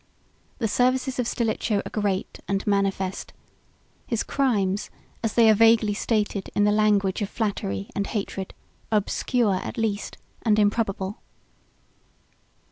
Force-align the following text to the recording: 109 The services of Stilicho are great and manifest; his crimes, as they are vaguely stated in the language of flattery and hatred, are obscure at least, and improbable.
109 0.57 0.57
The 0.57 0.67
services 0.67 1.19
of 1.19 1.27
Stilicho 1.27 1.83
are 1.85 1.89
great 2.01 2.39
and 2.47 2.65
manifest; 2.65 3.33
his 4.07 4.23
crimes, 4.23 4.89
as 5.23 5.35
they 5.35 5.47
are 5.47 5.53
vaguely 5.53 5.93
stated 5.93 6.49
in 6.55 6.63
the 6.63 6.71
language 6.71 7.21
of 7.21 7.29
flattery 7.29 7.87
and 7.95 8.07
hatred, 8.07 8.55
are 8.91 8.97
obscure 8.97 9.57
at 9.57 9.77
least, 9.77 10.17
and 10.41 10.57
improbable. 10.57 11.19